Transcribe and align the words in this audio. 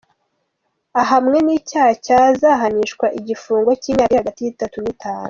Ahamwe 1.01 1.37
n’icyaha 1.45 1.89
yazahanishwa 2.27 3.05
igifungo 3.19 3.69
cy’imyaka 3.81 4.11
iri 4.11 4.19
hagati 4.21 4.39
y’itatu 4.43 4.77
n’itanu. 4.81 5.19